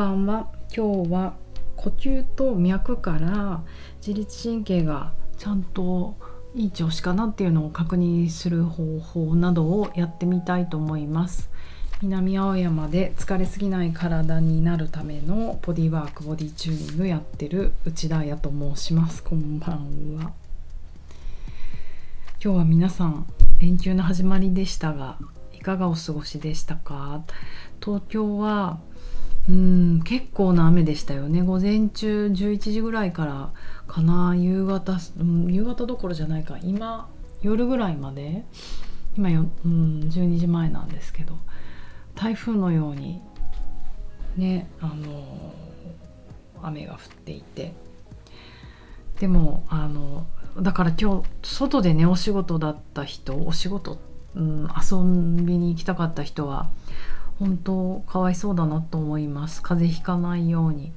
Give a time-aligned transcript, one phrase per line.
[0.00, 0.48] ばんは。
[0.74, 1.34] 今日は
[1.76, 3.62] 呼吸と脈から
[3.98, 6.16] 自律神経がちゃんと
[6.54, 11.50] いい調子かなっていうのを確認する方法などをやってみたいと思います。
[12.00, 19.22] 南青山で疲れすぎない体になるためのボディワークボディチューニングやってる内田彩と申します。
[19.22, 20.32] こんばんは。
[22.42, 23.26] 今日は皆さん
[23.58, 25.18] 連休の始まりでしたが
[25.52, 27.20] いかがお過ごしでしたか？
[27.84, 28.80] 東京は
[29.48, 31.42] うん結構な雨でしたよね。
[31.42, 33.50] 午前中11時ぐらいから
[33.86, 34.36] かな。
[34.36, 36.58] 夕方、うん、夕方どころじゃないか。
[36.62, 37.08] 今
[37.42, 38.44] 夜ぐらいまで。
[39.16, 41.36] 今よ、うん、12時前なんですけど。
[42.14, 43.22] 台風のように
[44.36, 45.54] ねあの
[46.62, 47.72] 雨が降っていて。
[49.20, 50.26] でもあの
[50.58, 53.98] だから今日外でねお仕事だった人お仕事、
[54.34, 54.96] うん、遊
[55.44, 56.70] びに行きたかった人は
[57.40, 59.62] 本当かわいそうだなと思います。
[59.62, 60.92] 風邪ひかないように。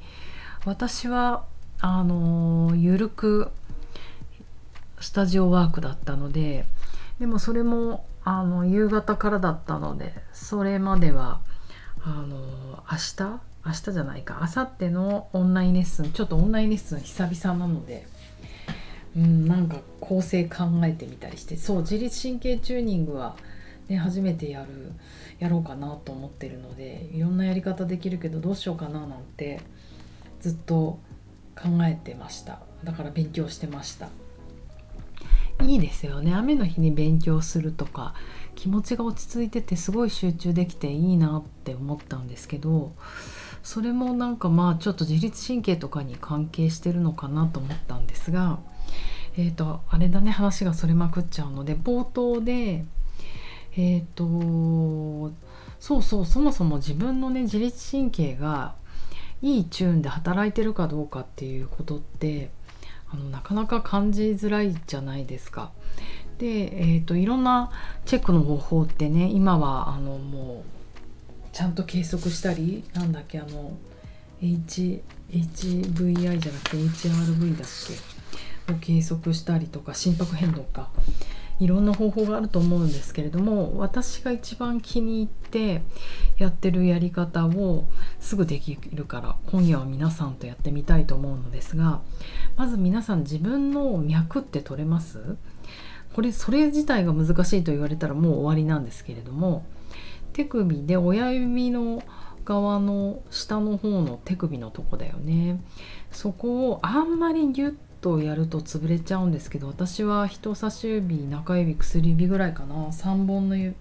[0.66, 1.46] 私は
[1.80, 3.50] あのゆるく
[5.00, 6.66] スタジオワークだったので
[7.20, 11.42] でもそれもあの夕方からだったのでそれまでは
[12.04, 12.38] あの
[12.92, 13.40] 明日？
[13.66, 14.40] 明日じゃないか。
[14.42, 18.06] 明後日のオンラインレッスンちょっとオンラインレッスン久々なので、
[19.16, 23.38] うん、なんか構成考えてみたりしてそう自律神経チューニングは
[23.90, 24.94] ね、初めてやる
[25.40, 29.60] やろうかなと思ってるのでいろんなやり方できるけどどうしようかななんて
[30.40, 31.00] ずっと
[31.56, 32.60] 考えてました。
[32.84, 34.10] だから勉強してました。
[35.62, 36.34] いいですよね。
[36.34, 38.16] 雨の日に勉強するとか
[38.56, 42.94] 気持ちが落ち着いててすごい集中できていいなって思ったんですけど
[43.62, 48.60] それもなんかまあちょっと自律神経とかに関係してるのかなと思ったんですが
[49.38, 52.86] えっ、ー、とあれだね話がそれまくっちゃうので冒頭で
[53.76, 55.34] えっ、ー、と
[55.80, 58.76] そうそうそもそも自分のね自律神経が
[59.42, 62.52] いいチューンで働いてるかどうかっていうことって
[63.12, 65.72] あのなかなか感じづらいじゃないですか。
[66.38, 67.72] で、えーと、いろんな
[68.06, 73.78] チェックの方法ってね今はあのもうちゃんと計測したりなんだっけあの
[74.42, 78.14] H HVI じゃなくて HRV だっけ？
[78.72, 80.90] を計測したりとか心拍変動か
[81.64, 85.82] いろんな方法があると思うんですけれども私が一番気に入って
[86.38, 87.86] やってるやり方を
[88.20, 92.02] すぐできるから今夜は皆さんとやってみたいと思うのですが
[92.58, 95.38] まず皆さん自分の脈って取れます？
[96.14, 99.66] これそれ自体が難しいと言われたらもう終わりなんですけれども
[100.34, 102.04] 手首で親指の
[102.44, 105.62] 側の下の方の手首のとこだよね。
[106.12, 112.76] そこをあんまりギュッとやると潰れちゃうんですけど私は人差し指中指薬指ぐらいかな。
[112.88, 113.74] 3本の3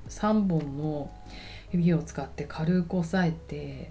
[0.49, 1.11] 本の
[1.73, 3.91] 指を使って軽く押さえて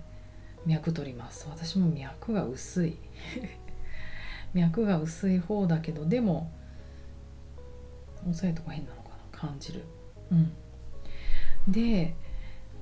[0.66, 1.48] 脈取ります。
[1.50, 2.98] 私も脈が薄い。
[4.56, 6.50] 脈が薄い方だけどでも
[8.22, 9.84] 押さえとか変なのかな感じる。
[10.32, 10.54] うん。
[11.68, 12.16] で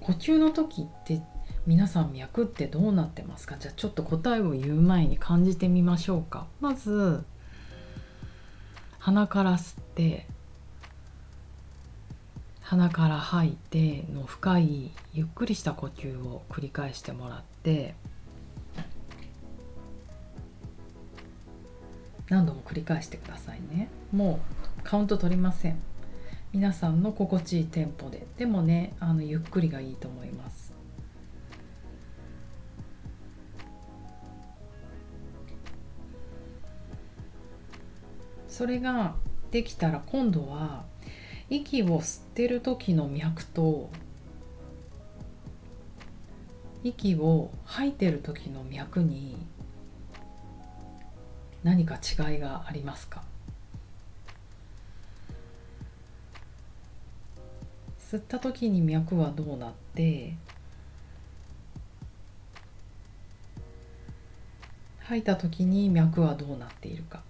[0.02, 1.20] 呼吸の時って
[1.66, 3.56] 皆さん脈ってどうなってますか？
[3.58, 6.46] じゃあちょっと答えを言う前に感じてみましょうか。
[6.62, 7.24] まず
[9.00, 10.26] 鼻から吸って
[12.62, 17.96] 鼻から吐いての深いゆっくりした呼吸を繰り返してもらって
[22.30, 23.90] 何度も繰り返してくださいね。
[24.12, 24.40] も
[24.80, 25.80] うカウント取りません。
[26.54, 28.28] 皆さんの心地いいテンポで。
[28.38, 30.69] でもねあのゆっくりがいいと思います。
[38.60, 39.16] それが
[39.52, 40.84] できたら今度は
[41.50, 43.90] 息を吸ってる時の脈と
[46.84, 49.38] 息を吐いてる時の脈に
[51.64, 53.24] 何か違いがありますか？
[58.12, 60.34] 吸った時に脈はどうなって
[65.04, 67.29] 吐いた時に脈はどうなっているか。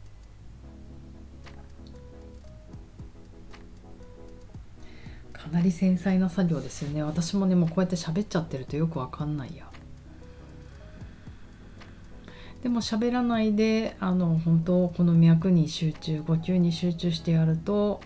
[5.52, 7.04] なり繊細な作業ですよね。
[7.04, 9.68] 私もねもうこうやって喋っちゃってるとよくわかんないや。
[12.64, 18.02] でも喋らないであの本当この脈に集中呼吸に集中してやると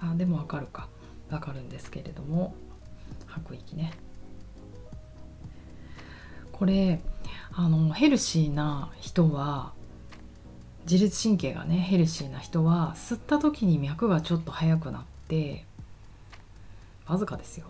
[0.00, 0.88] あでもわかるか。
[1.30, 2.54] わかるんですけれども。
[3.26, 3.92] 吐く息ね。
[6.52, 7.00] これ
[7.52, 9.72] あのヘルシーな人は
[10.84, 15.64] 自律神経がねヘルシーな人は吸った時に脈がちょっと速くなって
[17.06, 17.66] わずかですよ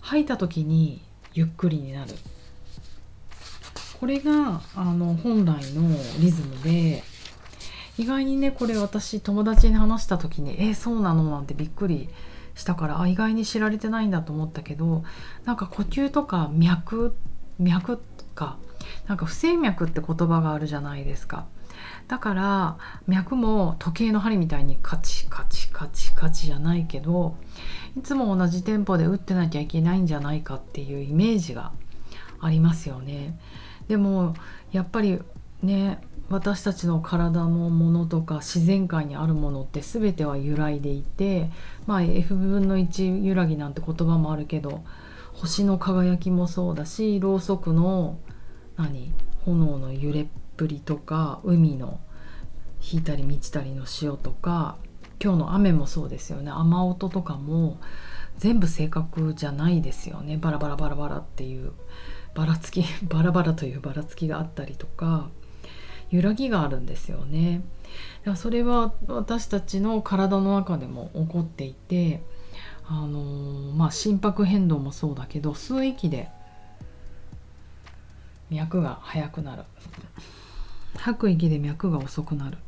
[0.00, 1.02] 吐いた時に
[1.34, 2.14] ゆっくりになる
[3.98, 5.88] これがあの本来の
[6.20, 7.02] リズムで
[7.98, 12.08] 意外にねこれ私友達に話した時に「えー、そうなの?」なんてびっくり
[12.54, 15.02] したからあ意外に知られてないんだと思ったけど
[15.44, 17.14] なんか呼吸とか脈
[17.58, 18.58] 脈とか
[19.06, 21.46] なんか不整脈って言葉があるじゃないですか。
[22.08, 27.36] だから脈も時計の針みたいにカチカチカチカチじゃないけど
[27.96, 31.72] いつも同じテンポで打ってなきゃいけないんじゃないかっていうイメージが
[32.40, 33.38] ありますよね。
[33.88, 34.34] でも
[34.72, 35.20] やっぱり
[35.62, 41.50] ね私たちの体のものとか自然界にあるものって全ては揺らいでいて
[41.86, 44.82] まあ F 分の1揺らぎなんて言葉もあるけど
[45.34, 48.18] 星の輝きもそうだしろうそくの
[48.76, 49.12] 何？
[49.44, 50.26] 炎の揺れっ
[50.56, 52.00] ぷりとか海の
[52.92, 54.76] 引いたり満ちたりの潮とか
[55.22, 56.50] 今日の雨もそうですよね。
[56.52, 57.78] 雨音とかも
[58.38, 60.36] 全部正確じゃないですよね。
[60.36, 61.72] バラバラバラバラっていう
[62.34, 65.28] ばらつき バラバラというばらつきがあったりとか
[66.10, 67.62] 揺らぎがあるんですよね。
[68.20, 72.22] だからそれは私たちの体の中でも起こっていて、
[72.86, 76.30] あのー、まあ、心拍変動もそうだけど吸う息で
[78.50, 79.62] 脈が速くなる。
[80.96, 82.58] 吐く息で脈が遅くなる。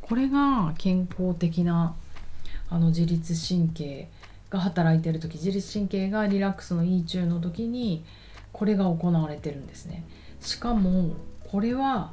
[0.00, 1.94] これが健康的な
[2.70, 4.08] あの自律神経
[4.50, 8.04] が働いてる時自律神経がリラックスのいい中の時に
[8.52, 10.04] これが行われてるんですね。
[10.40, 11.14] しかも
[11.44, 12.12] これは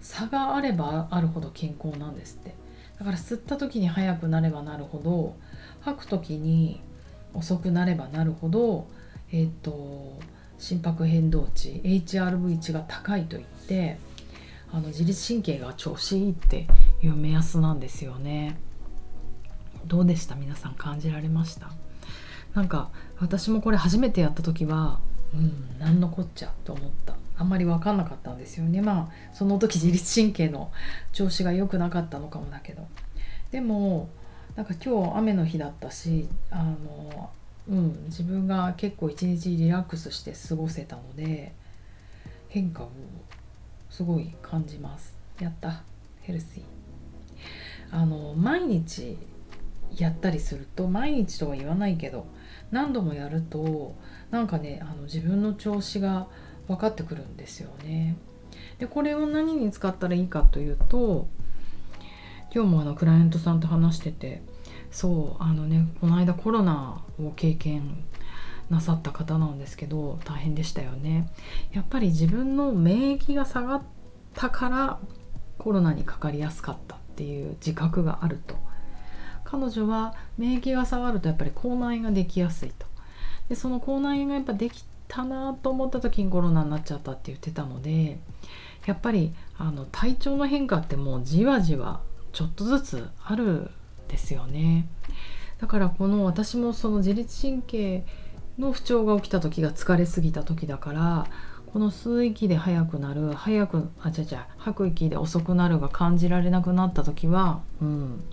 [0.00, 2.54] 差があればあるほど健康なんですって。
[2.98, 5.36] だから吸った時に速くなればなるほど
[5.80, 6.80] 吐く時に
[7.32, 8.86] 遅くなればなるほど
[9.32, 10.20] えっ、と
[10.64, 13.98] 心拍変動値 HRV 値が高いといって
[14.72, 16.66] あの自律神経が調子いいって
[17.02, 18.56] いう目安なんですよね。
[19.86, 20.34] どうでした？
[20.36, 21.70] 皆さん感じられました？
[22.54, 22.88] なんか
[23.20, 25.00] 私もこれ初めてやった時は
[25.34, 27.14] うん何のこっちゃと思った。
[27.36, 28.80] あんまり分かんなかったんですよね。
[28.80, 30.72] まあその時 自律神経の
[31.12, 32.86] 調子が良くなかったのかもだけど。
[33.50, 34.08] でも
[34.56, 37.30] なんか今日雨の日だったしあの
[37.68, 41.52] うん自分が結構一日リラックスして過ごせたので
[42.48, 42.90] 変化を
[43.90, 45.14] すごい感じます。
[45.40, 45.82] やった。
[46.22, 46.62] ヘルシー。
[47.90, 49.16] あの毎日
[49.96, 52.26] やったりすると毎日とは言わないけど
[52.70, 53.94] 何度もやると
[54.30, 56.26] なんかねあの自分の調子が
[56.66, 58.16] 分かってくるんですよね。
[58.78, 61.28] でこれを何に使ったらいいかというと
[62.52, 64.42] 今日もあのクライアントさんと話してて
[64.94, 68.04] そうあのねこの間コロナを経験
[68.70, 71.28] なさった方なんですけど大変でしたよね。
[71.72, 73.82] やっぱり自分の免疫が下がっ
[74.34, 74.98] たから
[75.58, 78.54] コロナにかかりやすかったっていう自覚があると
[79.42, 82.86] 彼女は免疫が下がるとやっぱり口内炎ができやすいと
[83.48, 88.18] でその口内炎がやっぱできたなと思った時にコロナになっちゃったって言ってたので
[88.86, 92.00] やっぱりあの体調の変化ってもうじわじわ
[92.32, 93.70] ちょっとずつある
[94.14, 94.86] ですよね。
[95.60, 98.04] だからこの私もその自律神経
[98.58, 101.26] の不調が起きた時が疲れすぎた時だから
[101.72, 108.24] この吸う息で速くなる早くあちゃちゃ吐く息で遅くなるが感じられなくなった時は、うん、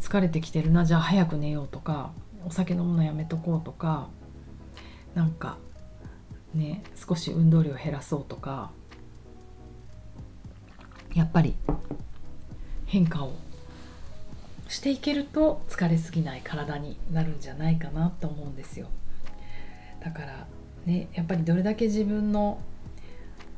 [0.00, 2.12] 疲れてきてるなじゃあ早く寝ようとか
[2.44, 4.08] お酒飲むのやめとこうとか
[5.14, 5.56] なんか
[6.54, 8.70] ね少し運動量減らそうとか
[11.14, 11.56] やっぱり
[12.84, 13.32] 変化を
[14.68, 18.88] していけると疲れすぎない体になるんじゃないかなと思うんですよ。
[20.00, 20.46] だから
[20.84, 22.60] ねやっぱりどれだけ自分の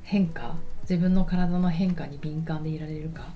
[0.02, 3.32] 変化自分の体の変化に敏感でいられるか。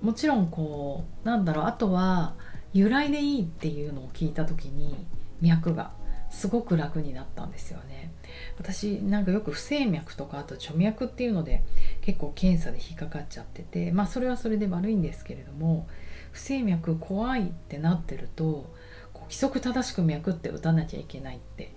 [0.00, 2.34] もちろんこうなんだろうあとは
[2.72, 5.06] 由来でいいっていうのを聞いた時に
[5.40, 5.92] 脈が
[6.30, 8.10] すごく楽になったんですよね。
[8.58, 11.62] 私なんかよく不整脈とかあと著脈っていうので
[12.02, 15.88] 結構検査で引っかかっちゃっててまあそれはそれで悪いんですけれども
[16.32, 18.70] 不整脈怖いってなってると
[19.12, 21.72] こう規則正しく脈って打たなきゃいけないって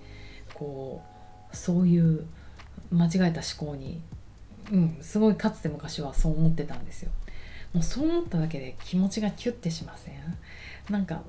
[0.54, 1.02] こ
[1.54, 2.26] うそういう
[2.92, 4.02] 間違えた思考に、
[4.72, 7.12] うん、すごいかつて昔はそう思ってたんですよ。
[7.74, 10.38] もうそう思っただけで気持ちがキュッてしません？
[10.90, 11.24] なんか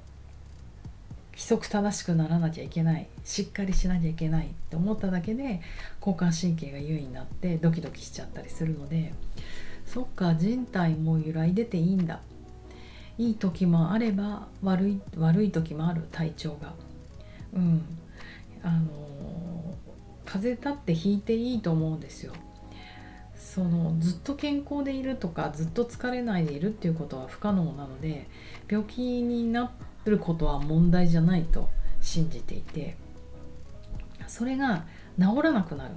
[1.36, 5.60] 規則正しくならなきゃいけないしっかりしなきゃいけないって思っただけで
[6.00, 9.12] 交感神経が優位になってドキドキしちゃったりするので
[9.84, 12.20] そっか人体も揺らいでていいんだ。
[13.18, 16.74] いい時もあれば悪い悪い時もある体調が。
[17.54, 17.82] うん。
[18.62, 19.74] あの
[20.24, 22.32] 風邪立って引いていいと思うんですよ。
[23.36, 28.26] そのずっと健康でいるとかずっと疲れないでいるっていうことは不可能なので
[28.68, 31.68] 病気になってることは問題じゃないと
[32.00, 32.96] 信じていて
[34.26, 34.84] それが
[35.18, 35.94] 治らなくなる。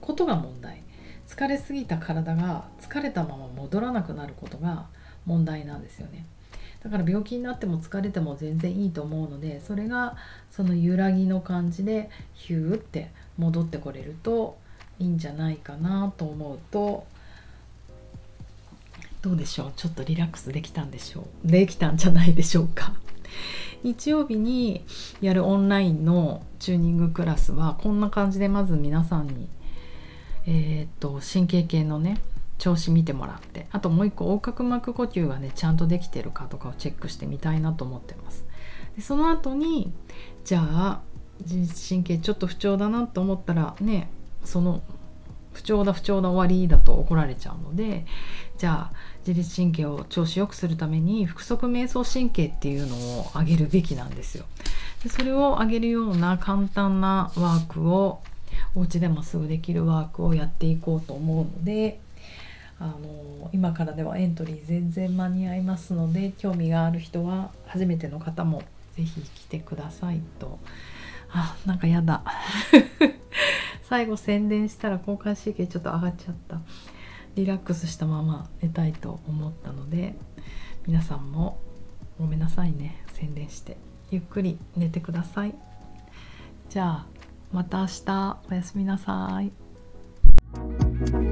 [0.00, 0.82] ことが問題。
[1.28, 4.86] 疲れすぎた体が疲れたまま戻らなくなることが
[5.24, 6.24] 問題なんですよね。
[6.84, 10.16] だから病気になっても疲れても全然いいと思うのでそれが
[10.52, 14.56] その揺らぎの感じでヒューって戻ってこれると
[15.00, 17.06] いいんじゃないかなと思うと
[19.22, 19.72] どうでしょう？
[19.74, 21.48] ちょっとリラックスできたんでしょう？
[21.50, 22.92] できたんじゃないでしょうか？
[23.82, 24.84] 日曜日に
[25.20, 29.48] やるオンラインのチューニングクラスはこんな感じでまず皆さんに
[30.46, 32.20] えー、っと神経系のね
[32.58, 38.44] 調子見てもらってあともう一個横隔膜呼吸がねちゃんとできてるかとかをチェックしてみたいなと思ってます。
[38.96, 39.92] でその後に
[40.44, 41.00] じゃあ
[41.42, 44.08] 自律神経ちょっと不調だなと思ったらね
[44.44, 44.82] その
[45.56, 48.04] 不調だ不調だ終わりだと怒られちゃうので
[48.58, 48.96] じゃあ
[49.26, 54.44] 自律神経を調子よくするために腹側瞑想神経っていうのを上げるべきなんですよ。
[55.02, 58.20] でそれを上げるような簡単なワークを
[58.74, 62.00] お家でもすぐできるワークをやっていこうと思うので
[62.78, 68.62] あの今からではエントリー全然間に合いますので興味がある人は初めての方も
[68.96, 70.58] 是非来てくださいと
[71.30, 72.22] あなんかやだ。
[73.82, 76.60] 最後宣伝したら交感神経ちょっと上がっちゃった。
[77.34, 80.16] リラックスしたまま寝たいと思ったので
[80.86, 81.58] 皆さんも
[82.18, 83.04] ごめんなさいね。
[83.12, 83.76] 宣伝して。
[84.10, 85.54] ゆっくり寝てください。
[86.70, 87.06] じゃあ
[87.52, 88.38] また明日。
[88.50, 91.25] おやすみなさい。